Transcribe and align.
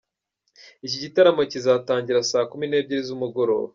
Iki 0.85 0.97
gitaramo 1.03 1.41
kizatangira 1.51 2.27
saa 2.31 2.47
kumi 2.51 2.65
n'ebyili 2.67 3.01
z'umugoroba. 3.07 3.67